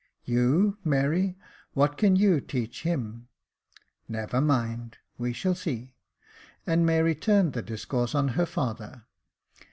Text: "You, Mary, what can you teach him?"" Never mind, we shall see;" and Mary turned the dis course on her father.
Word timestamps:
"You, 0.39 0.79
Mary, 0.83 1.37
what 1.73 1.95
can 1.95 2.15
you 2.15 2.39
teach 2.41 2.81
him?"" 2.81 3.27
Never 4.09 4.41
mind, 4.41 4.97
we 5.19 5.31
shall 5.31 5.53
see;" 5.53 5.93
and 6.65 6.87
Mary 6.87 7.13
turned 7.13 7.53
the 7.53 7.61
dis 7.61 7.85
course 7.85 8.15
on 8.15 8.29
her 8.29 8.47
father. 8.47 9.03